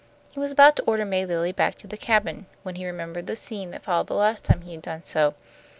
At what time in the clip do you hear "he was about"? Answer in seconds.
0.31-0.75